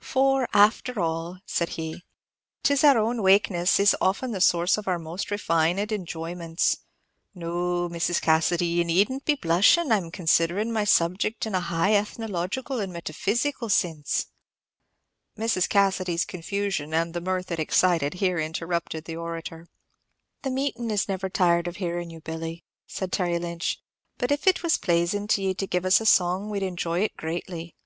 [0.00, 2.02] "For, after all," said he,
[2.62, 6.78] "'tis our own wakenesses is often the source of our most refined enjoyments.
[7.34, 8.18] No, Mrs.
[8.18, 9.92] Cassidy, ye need n't be blushin'.
[9.92, 14.28] I 'm considerin' my subject in a high ethnological and metaphysical sinse."
[15.36, 15.68] Mrs.
[15.68, 19.68] Cassidy's confusion, and the mirth it excited, here interrupted the orator.
[20.44, 23.82] "The meeting is never tired of hearin' you, Billy," said Terry Lynch;
[24.16, 27.18] "but if it was plazin' to ye to give us a song, we'd enjoy it
[27.18, 27.76] greatly."